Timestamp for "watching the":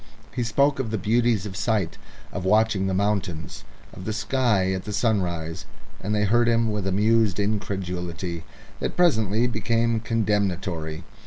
2.43-2.93